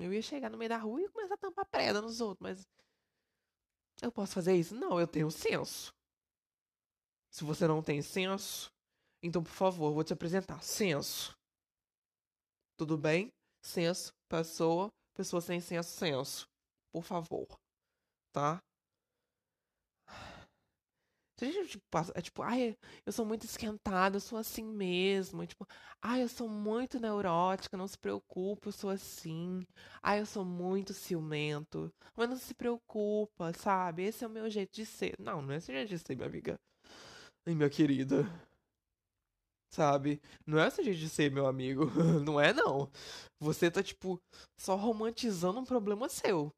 [0.00, 2.66] eu ia chegar no meio da rua e começar a tampar preda nos outros, mas
[4.02, 4.74] eu posso fazer isso?
[4.74, 5.92] Não, eu tenho senso.
[7.30, 8.70] Se você não tem senso,
[9.22, 10.62] então por favor, vou te apresentar.
[10.62, 11.34] Senso.
[12.76, 13.32] Tudo bem?
[13.62, 16.48] Senso, pessoa, pessoa sem senso, senso
[16.92, 17.46] por favor,
[18.32, 18.58] tá?
[20.08, 21.27] Se a gente tipo, passa,
[22.14, 25.46] é tipo, ai, eu sou muito esquentada, eu sou assim mesmo.
[25.46, 25.66] tipo,
[26.02, 29.66] ai, eu sou muito neurótica, não se preocupe, eu sou assim.
[30.02, 31.92] Ai, eu sou muito ciumento.
[32.16, 34.04] Mas não se preocupa, sabe?
[34.04, 35.14] Esse é o meu jeito de ser.
[35.18, 36.58] Não, não é esse jeito de ser, minha amiga.
[37.46, 38.26] Ai, minha querida.
[39.70, 40.20] Sabe?
[40.46, 41.86] Não é esse jeito de ser, meu amigo.
[42.24, 42.90] Não é, não.
[43.38, 44.20] Você tá, tipo,
[44.56, 46.52] só romantizando um problema seu.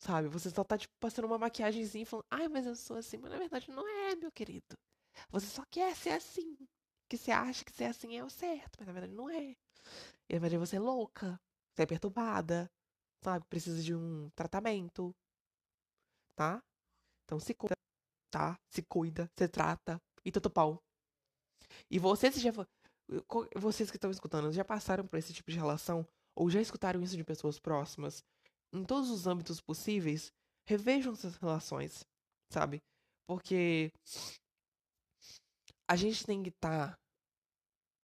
[0.00, 0.28] Sabe?
[0.28, 3.18] Você só tá, tipo, passando uma maquiagemzinha e falando, ai, mas eu sou assim.
[3.18, 4.76] Mas na verdade não é, meu querido.
[5.28, 6.56] Você só quer ser assim.
[7.08, 8.76] Que você acha que ser assim é o certo.
[8.78, 9.54] Mas na verdade não é.
[10.28, 11.38] E na verdade você é louca.
[11.74, 12.70] Você é perturbada.
[13.22, 13.44] Sabe?
[13.46, 15.14] Precisa de um tratamento.
[16.34, 16.62] Tá?
[17.24, 17.76] Então se cuida.
[18.30, 18.58] Tá?
[18.70, 19.30] Se cuida.
[19.36, 20.00] Se trata.
[20.24, 20.82] E tudo pau.
[21.90, 22.50] E vocês já.
[23.56, 26.06] Vocês que estão escutando, já passaram por esse tipo de relação?
[26.34, 28.24] Ou já escutaram isso de pessoas próximas?
[28.72, 30.32] Em todos os âmbitos possíveis,
[30.66, 32.04] revejam suas relações,
[32.52, 32.82] sabe?
[33.26, 33.92] Porque
[35.88, 36.98] a gente tem que estar tá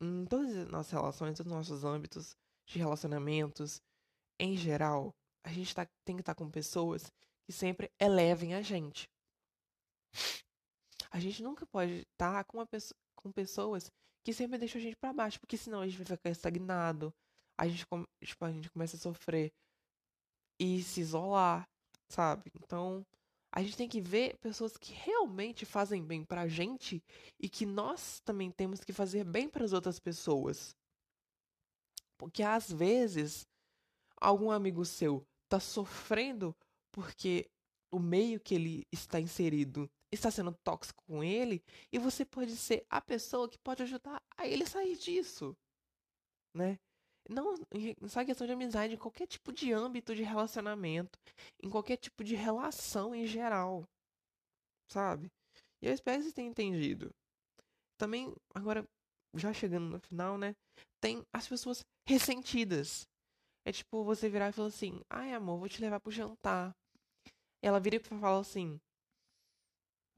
[0.00, 3.81] em todas as nossas relações, todos os nossos âmbitos de relacionamentos,
[4.38, 7.12] em geral, a gente tá, tem que estar tá com pessoas
[7.44, 9.09] que sempre elevem a gente.
[11.11, 12.59] A gente nunca pode estar tá com,
[13.14, 13.90] com pessoas
[14.24, 17.14] que sempre deixam a gente para baixo, porque senão a gente vai ficar estagnado,
[17.57, 17.87] a gente,
[18.24, 19.52] tipo, a gente começa a sofrer
[20.59, 21.69] e se isolar,
[22.09, 22.51] sabe?
[22.55, 23.05] Então,
[23.53, 27.03] a gente tem que ver pessoas que realmente fazem bem pra gente
[27.40, 30.77] e que nós também temos que fazer bem para as outras pessoas.
[32.19, 33.47] Porque às vezes
[34.21, 36.55] algum amigo seu tá sofrendo
[36.92, 37.49] porque
[37.90, 42.85] o meio que ele está inserido está sendo tóxico com ele e você pode ser
[42.90, 45.57] a pessoa que pode ajudar a ele sair disso,
[46.55, 46.79] né?
[47.29, 47.55] Não,
[48.09, 51.19] só questão de amizade, em qualquer tipo de âmbito de relacionamento,
[51.62, 53.85] em qualquer tipo de relação em geral.
[54.91, 55.31] Sabe?
[55.83, 57.11] E eu espero que vocês tenham entendido.
[57.99, 58.87] Também, agora,
[59.35, 60.55] já chegando no final, né?
[61.01, 63.07] Tem as pessoas ressentidas.
[63.65, 66.75] É tipo você virar e falar assim: ai amor, vou te levar pro jantar.
[67.61, 68.79] Ela vira e fala assim: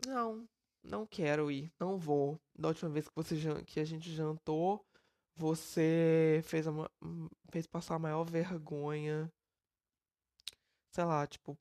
[0.07, 0.47] não,
[0.83, 2.39] não quero ir, não vou.
[2.57, 4.85] Da última vez que, você, que a gente jantou,
[5.39, 6.67] você fez,
[7.51, 9.33] fez passar a maior vergonha.
[10.93, 11.57] Sei lá, tipo,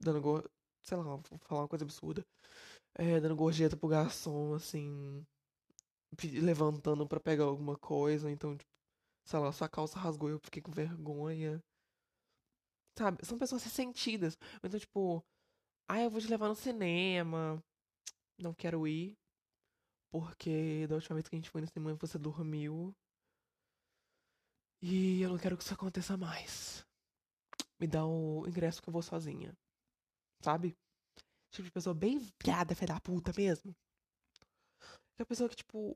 [0.00, 0.20] dando.
[0.20, 0.42] Go...
[0.84, 2.24] Sei lá, vou falar uma coisa absurda.
[2.94, 5.26] É, dando gorjeta pro garçom, assim.
[6.22, 8.30] Levantando para pegar alguma coisa.
[8.30, 8.70] Então, tipo,
[9.24, 11.60] sei lá, sua calça rasgou e eu fiquei com vergonha.
[12.96, 13.24] Sabe?
[13.26, 14.38] São pessoas ressentidas.
[14.62, 15.24] Então, tipo,
[15.88, 17.62] ah, eu vou te levar no cinema.
[18.38, 19.16] Não quero ir.
[20.18, 22.96] Porque da última vez que a gente foi no cinema você dormiu.
[24.80, 26.86] E eu não quero que isso aconteça mais.
[27.78, 29.52] Me dá o ingresso que eu vou sozinha.
[30.42, 30.74] Sabe?
[31.50, 33.76] Tipo de pessoa bem viada, fé da puta mesmo.
[35.18, 35.94] É a pessoa que, tipo.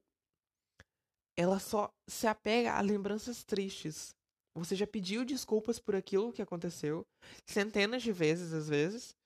[1.35, 4.15] Ela só se apega a lembranças tristes.
[4.55, 7.07] Você já pediu desculpas por aquilo que aconteceu.
[7.47, 9.17] Centenas de vezes, às vezes.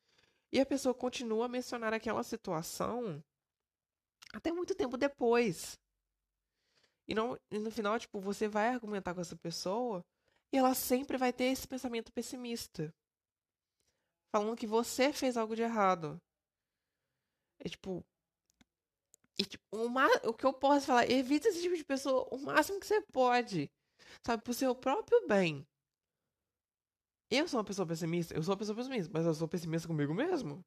[0.52, 3.20] E a pessoa continua a mencionar aquela situação
[4.34, 5.78] até muito tempo depois.
[7.06, 10.04] E, não, e no final, tipo, você vai argumentar com essa pessoa
[10.52, 12.92] e ela sempre vai ter esse pensamento pessimista.
[14.34, 16.20] Falando que você fez algo de errado.
[17.60, 18.04] É tipo.
[19.38, 19.88] E, tipo o,
[20.28, 23.70] o que eu posso falar, evita esse tipo de pessoa o máximo que você pode.
[24.24, 25.66] Sabe, pro seu próprio bem.
[27.30, 30.14] Eu sou uma pessoa pessimista, eu sou uma pessoa pessimista, mas eu sou pessimista comigo
[30.14, 30.64] mesmo.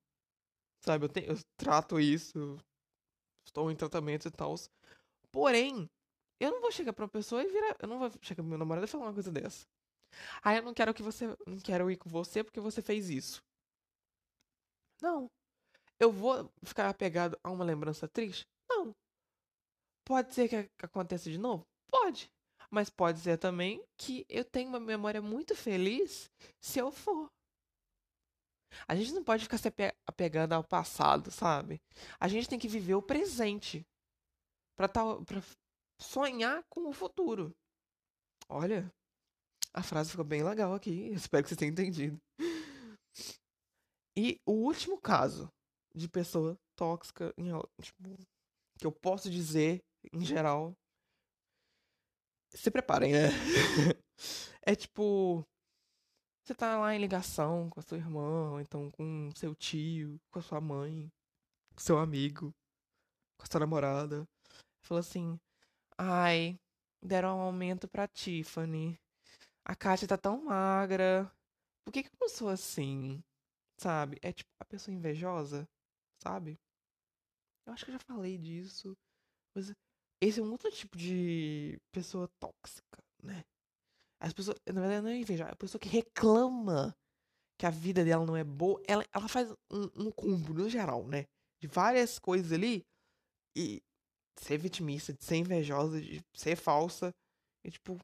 [0.84, 2.58] Sabe, eu, tenho, eu trato isso,
[3.48, 4.56] estou em tratamento e tal.
[5.32, 5.90] Porém,
[6.40, 7.76] eu não vou chegar pra uma pessoa e virar.
[7.80, 9.66] Eu não vou chegar pro meu namorado e falar uma coisa dessa.
[10.44, 11.28] Ah, eu não quero que você.
[11.46, 13.42] Não quero ir com você porque você fez isso.
[15.02, 15.30] Não.
[16.00, 18.46] Eu vou ficar apegado a uma lembrança triste?
[18.70, 18.96] Não.
[20.06, 21.66] Pode ser que aconteça de novo?
[21.90, 22.30] Pode.
[22.70, 26.30] Mas pode ser também que eu tenha uma memória muito feliz
[26.62, 27.30] se eu for.
[28.88, 29.72] A gente não pode ficar se
[30.06, 31.82] apegando ao passado, sabe?
[32.20, 33.86] A gente tem que viver o presente
[34.76, 35.42] para tal, pra
[36.00, 37.56] sonhar com o futuro.
[38.50, 38.92] Olha,
[39.74, 41.10] a frase ficou bem legal aqui.
[41.14, 42.20] Espero que vocês tenham entendido.
[44.16, 45.52] E o último caso
[45.94, 47.34] de pessoa tóxica,
[47.82, 48.18] tipo,
[48.78, 50.76] que eu posso dizer em geral,
[52.54, 53.30] se preparem, né?
[54.66, 55.46] é tipo.
[56.48, 60.42] Você tá lá em ligação com a sua irmã, então com seu tio, com a
[60.42, 61.12] sua mãe,
[61.76, 62.56] com seu amigo,
[63.38, 64.26] com a sua namorada.
[64.82, 65.38] Falou assim:
[65.98, 66.58] Ai,
[67.04, 68.98] deram um aumento pra Tiffany.
[69.66, 71.30] A Kátia tá tão magra.
[71.84, 73.22] Por que, que eu não sou assim?
[73.78, 74.18] Sabe?
[74.22, 75.68] É tipo a pessoa invejosa,
[76.24, 76.58] sabe?
[77.66, 78.96] Eu acho que eu já falei disso.
[79.54, 79.74] Mas
[80.24, 83.44] esse é um outro tipo de pessoa tóxica, né?
[84.20, 86.96] As pessoas, na verdade, não é inveja, a pessoa que reclama
[87.58, 91.08] que a vida dela não é boa, ela, ela faz um, um combo, no geral,
[91.08, 91.26] né?
[91.60, 92.86] De várias coisas ali.
[93.56, 93.82] E
[94.40, 97.12] ser vitimista, de ser invejosa, de ser falsa.
[97.66, 97.98] E, tipo.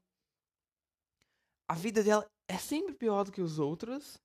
[1.68, 4.18] A vida dela é sempre pior do que os outros.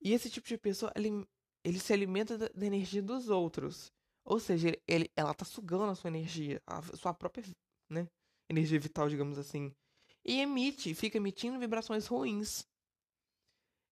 [0.00, 1.24] E esse tipo de pessoa, ele,
[1.64, 3.92] ele se alimenta da, da energia dos outros.
[4.24, 7.44] Ou seja, ele, ela tá sugando a sua energia, a sua própria
[7.88, 8.06] né,
[8.50, 9.72] energia vital, digamos assim.
[10.24, 12.66] E emite, fica emitindo vibrações ruins.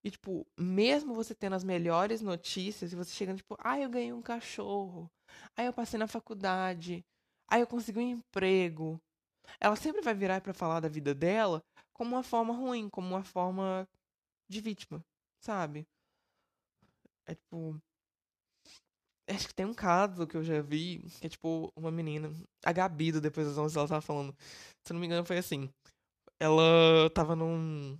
[0.02, 4.12] E, tipo, mesmo você tendo as melhores notícias, e você chegando, tipo, ah, eu ganhei
[4.12, 5.10] um cachorro.
[5.56, 7.04] Ah, eu passei na faculdade.
[7.48, 9.00] Ah, eu consegui um emprego.
[9.60, 11.62] Ela sempre vai virar para falar da vida dela
[11.92, 13.88] como uma forma ruim, como uma forma
[14.48, 15.04] de vítima,
[15.40, 15.86] sabe?
[17.26, 17.80] É tipo,
[19.28, 22.32] Acho que tem um caso que eu já vi, que é tipo uma menina,
[22.64, 24.34] a Gabi Depois das 11, ela tava falando.
[24.84, 25.70] Se não me engano, foi assim.
[26.40, 27.98] Ela tava num.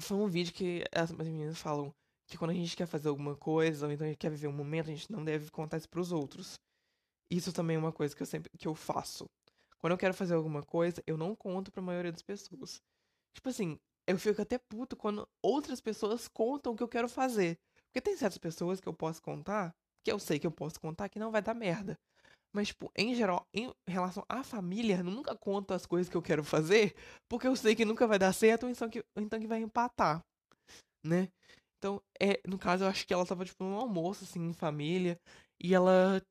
[0.00, 1.92] Foi um vídeo que as meninas falam
[2.28, 4.52] que quando a gente quer fazer alguma coisa, ou então a gente quer viver um
[4.52, 6.60] momento, a gente não deve contar isso pros outros.
[7.28, 9.28] Isso também é uma coisa que eu sempre que eu faço.
[9.78, 12.80] Quando eu quero fazer alguma coisa, eu não conto pra maioria das pessoas.
[13.34, 17.58] Tipo assim, eu fico até puto quando outras pessoas contam o que eu quero fazer.
[17.86, 19.74] Porque tem certas pessoas que eu posso contar,
[20.04, 21.98] que eu sei que eu posso contar, que não vai dar merda.
[22.56, 26.42] Mas, tipo, em geral, em relação à família, nunca conto as coisas que eu quero
[26.42, 26.94] fazer,
[27.28, 30.24] porque eu sei que nunca vai dar certo, ou então que, então que vai empatar,
[31.04, 31.28] né?
[31.78, 35.20] Então, é, no caso, eu acho que ela tava, tipo, num almoço, assim, em família,
[35.62, 36.22] e ela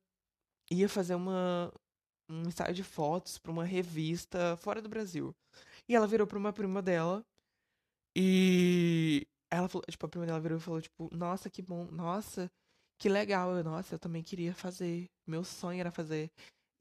[0.71, 1.71] ia fazer uma,
[2.29, 5.35] um ensaio de fotos para uma revista fora do Brasil.
[5.87, 7.23] E ela virou pra uma prima dela.
[8.17, 12.51] E ela falou, tipo, a prima dela virou e falou, tipo, nossa, que bom, nossa,
[12.99, 13.55] que legal.
[13.55, 15.07] Eu, nossa, eu também queria fazer.
[15.27, 16.29] Meu sonho era fazer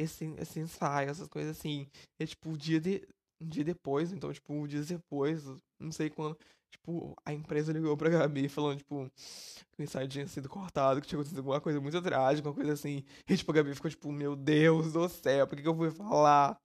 [0.00, 1.86] esse, esse ensaio, essas coisas assim.
[2.20, 3.06] E, tipo, um dia, de,
[3.40, 5.44] um dia depois, então, tipo, um dia depois,
[5.80, 6.36] não sei quando,
[6.72, 9.10] tipo, a empresa ligou pra Gabi falando, tipo,
[9.72, 12.72] que o ensaio tinha sido cortado, que tinha acontecido alguma coisa muito trágica, uma coisa
[12.72, 13.04] assim.
[13.28, 15.90] E, tipo, a Gabi ficou, tipo, meu Deus do céu, por que, que eu fui
[15.90, 16.58] falar?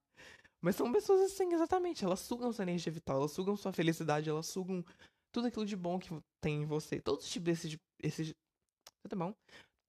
[0.62, 2.04] Mas são pessoas assim, exatamente.
[2.04, 4.84] Elas sugam sua energia vital, elas sugam sua felicidade, elas sugam
[5.32, 6.10] tudo aquilo de bom que
[6.42, 7.00] tem em você.
[7.00, 7.78] Todos os tipos desses.
[8.02, 8.34] esses,
[9.08, 9.34] tá bom?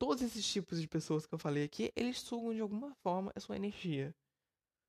[0.00, 3.38] Todos esses tipos de pessoas que eu falei aqui, eles sugam de alguma forma a
[3.38, 4.14] sua energia.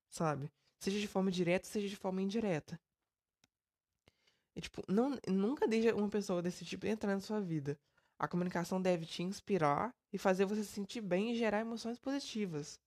[0.10, 0.50] Sabe?
[0.80, 2.80] Seja de forma direta, seja de forma indireta.
[4.56, 7.78] E, tipo, não, nunca deixe uma pessoa desse tipo entrar na sua vida.
[8.18, 12.80] A comunicação deve te inspirar e fazer você se sentir bem e gerar emoções positivas.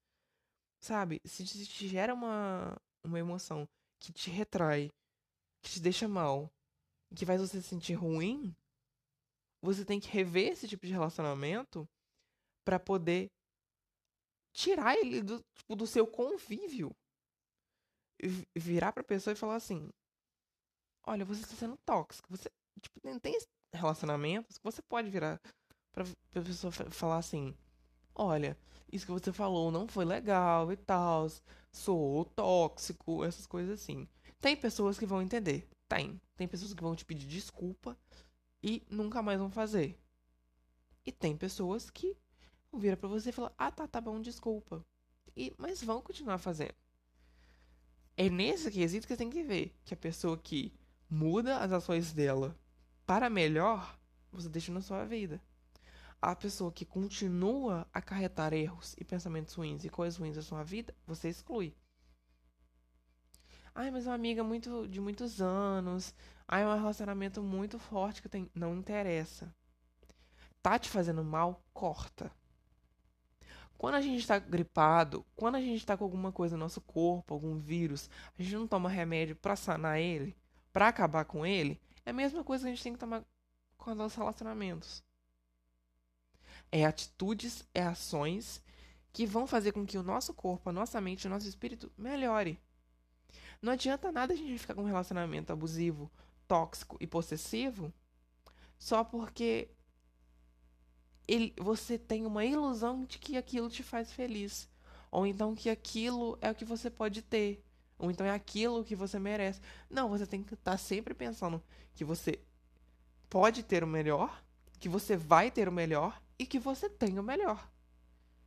[0.81, 1.21] Sabe?
[1.27, 3.69] Se te gera uma, uma emoção
[3.99, 4.91] que te retrai,
[5.61, 6.51] que te deixa mal,
[7.15, 8.57] que faz você se sentir ruim,
[9.61, 11.87] você tem que rever esse tipo de relacionamento
[12.65, 13.31] para poder
[14.53, 16.95] tirar ele do, tipo, do seu convívio.
[18.55, 19.91] Virar pra pessoa e falar assim:
[21.07, 22.29] Olha, você está sendo tóxico.
[22.31, 22.51] Você
[22.81, 23.39] tipo, tem
[23.73, 25.41] relacionamentos que você pode virar
[25.93, 27.55] pra, pra pessoa falar assim:
[28.15, 28.57] Olha,
[28.91, 31.27] isso que você falou não foi legal e tal.
[31.73, 34.09] Sou tóxico, essas coisas assim.
[34.41, 35.69] Tem pessoas que vão entender.
[35.89, 36.21] Tem.
[36.37, 37.99] Tem pessoas que vão te pedir desculpa
[38.63, 39.99] e nunca mais vão fazer.
[41.05, 42.17] E tem pessoas que
[42.75, 44.85] vão virar pra você e falar: Ah, tá, tá bom, desculpa.
[45.37, 46.75] E, mas vão continuar fazendo.
[48.17, 50.73] É nesse quesito que você tem que ver que a pessoa que
[51.09, 52.57] muda as ações dela
[53.07, 53.99] para melhor,
[54.31, 55.41] você deixa na sua vida
[56.23, 60.63] a pessoa que continua a acarretar erros e pensamentos ruins e coisas ruins na sua
[60.63, 61.77] vida, você exclui.
[63.75, 66.15] Ai, mas uma amiga muito de muitos anos.
[66.49, 68.51] Ai, é um relacionamento muito forte que tem.
[68.55, 69.55] Não interessa.
[70.63, 72.33] Tá te fazendo mal, corta.
[73.77, 77.35] Quando a gente está gripado, quando a gente está com alguma coisa no nosso corpo,
[77.35, 78.09] algum vírus,
[78.39, 80.37] a gente não toma remédio para sanar ele,
[80.73, 83.23] para acabar com ele, é a mesma coisa que a gente tem que tomar
[83.77, 85.03] com os nossos relacionamentos.
[86.71, 88.63] É atitudes, é ações
[89.13, 92.59] que vão fazer com que o nosso corpo, a nossa mente, o nosso espírito melhore.
[93.61, 96.11] Não adianta nada a gente ficar com um relacionamento abusivo,
[96.49, 97.93] tóxico e possessivo
[98.79, 99.69] só porque
[101.27, 104.69] ele, você tem uma ilusão de que aquilo te faz feliz.
[105.11, 107.65] Ou então que aquilo é o que você pode ter.
[107.99, 109.61] Ou então é aquilo que você merece.
[109.89, 111.63] Não, você tem que estar tá sempre pensando
[111.95, 112.41] que você
[113.31, 114.43] pode ter o melhor,
[114.79, 117.71] que você vai ter o melhor e que você tenha o melhor.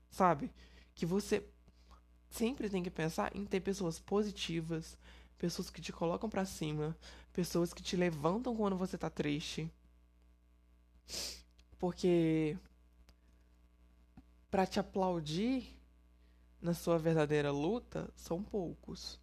[0.09, 0.51] Sabe?
[0.93, 1.43] Que você
[2.29, 4.97] sempre tem que pensar em ter pessoas positivas,
[5.37, 6.97] pessoas que te colocam para cima,
[7.31, 9.71] pessoas que te levantam quando você tá triste.
[11.79, 12.57] Porque
[14.49, 15.77] para te aplaudir
[16.61, 19.19] na sua verdadeira luta são poucos.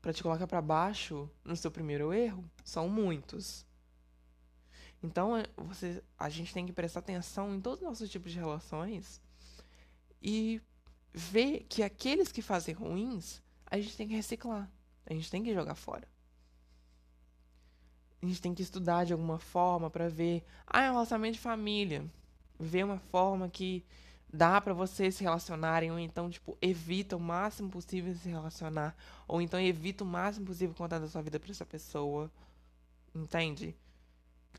[0.00, 3.66] Para te colocar para baixo no seu primeiro erro são muitos.
[5.02, 8.38] Então, é, você, a gente tem que prestar atenção em todos os nossos tipos de
[8.38, 9.20] relações
[10.20, 10.60] e
[11.12, 14.70] ver que aqueles que fazem ruins, a gente tem que reciclar.
[15.06, 16.06] A gente tem que jogar fora.
[18.20, 20.44] A gente tem que estudar de alguma forma para ver.
[20.66, 22.04] Ah, é um relacionamento de família.
[22.58, 23.86] Ver uma forma que
[24.32, 28.96] dá para vocês se relacionarem, ou então, tipo, evita o máximo possível se relacionar.
[29.26, 32.30] Ou então evita o máximo possível contar da sua vida pra essa pessoa.
[33.14, 33.76] Entende?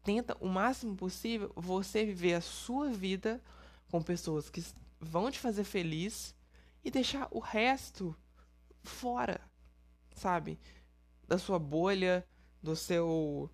[0.04, 3.42] tenta o máximo possível você viver a sua vida
[3.92, 4.64] com pessoas que
[5.00, 6.36] vão te fazer feliz
[6.84, 8.16] e deixar o resto
[8.84, 9.42] fora,
[10.16, 10.60] sabe?
[11.28, 12.26] Da sua bolha,
[12.62, 13.50] do seu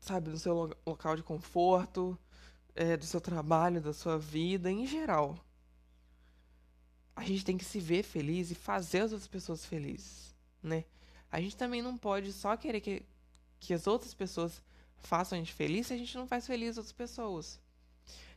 [0.00, 2.18] sabe, do seu lo local de conforto,
[2.78, 5.36] é, do seu trabalho, da sua vida em geral.
[7.16, 10.84] A gente tem que se ver feliz e fazer as outras pessoas felizes, né?
[11.28, 13.04] A gente também não pode só querer que,
[13.58, 14.62] que as outras pessoas
[14.96, 17.60] façam a gente feliz se a gente não faz feliz outras pessoas.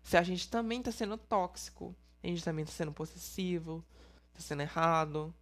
[0.04, 3.86] Se a gente também está sendo tóxico, a gente também está sendo possessivo,
[4.32, 5.34] está sendo errado.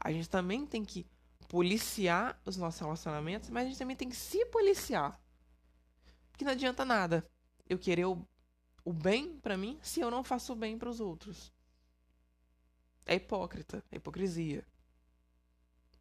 [0.00, 1.06] A gente também tem que
[1.46, 5.20] policiar os nossos relacionamentos, mas a gente também tem que se policiar.
[6.32, 7.24] Porque não adianta nada
[7.68, 8.26] eu querer o,
[8.84, 11.52] o bem para mim se eu não faço o bem para os outros.
[13.06, 14.66] É hipócrita, é hipocrisia.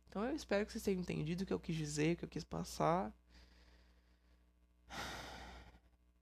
[0.07, 2.29] Então eu espero que vocês tenham entendido o que eu quis dizer, o que eu
[2.29, 3.13] quis passar.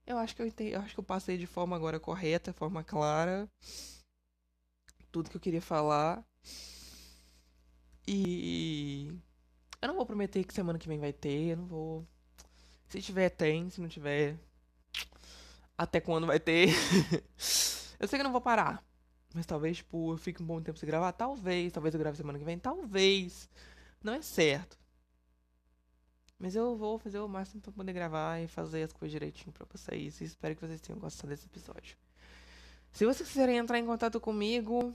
[0.06, 2.82] Eu acho que eu entendi, eu acho que eu passei de forma agora correta, forma
[2.82, 3.48] clara,
[5.12, 6.24] tudo que eu queria falar.
[8.06, 9.12] E
[9.80, 12.06] Eu não vou prometer que semana que vem vai ter, eu não vou.
[12.88, 14.38] Se tiver, tem, se não tiver.
[15.82, 16.68] Até quando vai ter?
[17.98, 18.84] eu sei que eu não vou parar.
[19.34, 21.10] Mas talvez, tipo, eu fique um bom tempo sem gravar.
[21.10, 22.56] Talvez, talvez eu grave semana que vem.
[22.56, 23.48] Talvez.
[24.00, 24.78] Não é certo.
[26.38, 29.66] Mas eu vou fazer o máximo para poder gravar e fazer as coisas direitinho para
[29.72, 30.20] vocês.
[30.20, 31.96] E espero que vocês tenham gostado desse episódio.
[32.92, 34.94] Se vocês quiserem entrar em contato comigo,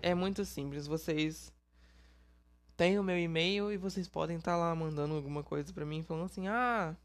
[0.00, 0.86] é muito simples.
[0.86, 1.52] Vocês
[2.74, 6.02] têm o meu e-mail e vocês podem estar tá lá mandando alguma coisa para mim,
[6.02, 6.96] falando assim: ah,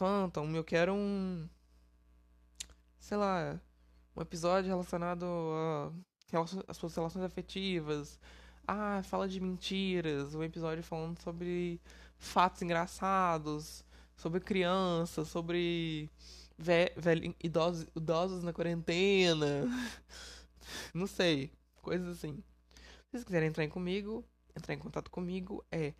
[0.00, 1.46] Phantom, eu quero um.
[2.98, 3.60] Sei lá,
[4.16, 5.26] um episódio relacionado
[6.66, 8.18] às suas relações afetivas
[8.66, 11.78] ah, fala de mentiras, um episódio falando sobre
[12.16, 13.84] fatos engraçados,
[14.16, 16.08] sobre crianças, sobre
[16.56, 16.94] ve
[17.44, 19.66] idosos, idosos na quarentena.
[20.94, 22.36] Não sei, coisas assim.
[22.36, 22.42] Se
[23.10, 24.24] vocês quiserem entrar em comigo,
[24.56, 25.92] entrar em contato comigo é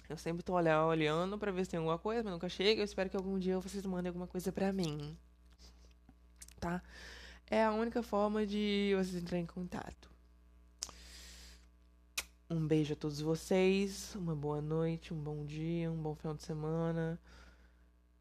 [0.10, 2.82] Eu sempre tô olhando para ver se tem alguma coisa, mas nunca chega.
[2.82, 5.18] Eu espero que algum dia vocês mandem alguma coisa para mim.
[6.60, 6.82] Tá?
[7.50, 10.10] é a única forma de vocês entrarem em contato.
[12.50, 16.44] Um beijo a todos vocês, uma boa noite, um bom dia, um bom final de
[16.44, 17.20] semana.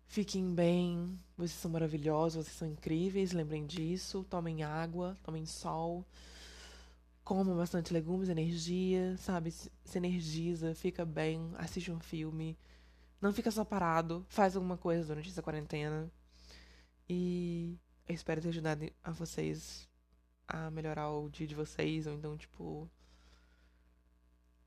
[0.07, 4.25] Fiquem bem, vocês são maravilhosos, vocês são incríveis, lembrem disso.
[4.29, 6.05] Tomem água, tomem sol,
[7.25, 9.51] comam bastante legumes, energia, sabe?
[9.51, 12.59] Se energiza, fica bem, assiste um filme.
[13.21, 16.11] Não fica só parado, faz alguma coisa durante essa quarentena.
[17.09, 19.89] E eu espero ter ajudado a vocês
[20.47, 22.91] a melhorar o dia de vocês, ou então, tipo,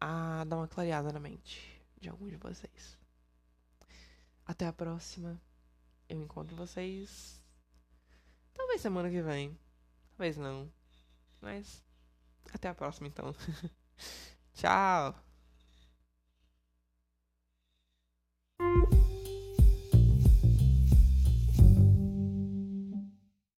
[0.02, 2.98] a dar uma clareada na mente de alguns de vocês.
[4.46, 5.40] Até a próxima.
[6.10, 7.42] Eu encontro vocês.
[8.54, 9.58] Talvez semana que vem.
[10.16, 10.72] Talvez não.
[11.42, 11.87] Mas.
[12.58, 13.34] Até a próxima, então.
[14.54, 15.27] Tchau!